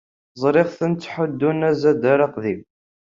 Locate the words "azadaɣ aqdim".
1.69-2.61